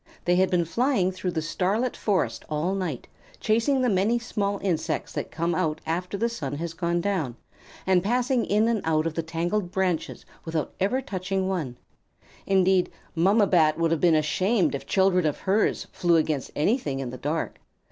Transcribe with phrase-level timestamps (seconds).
[0.25, 3.07] They had been flying through the starlit forest all night,
[3.39, 7.35] chasing the many small insects that come out after the sun has gone down,
[7.85, 11.77] and passing in and out of the tangled branches without ever touching one.
[12.47, 17.11] Indeed, Mamma Bat would have been ashamed if children of hers flew against anything in
[17.11, 17.59] the dark.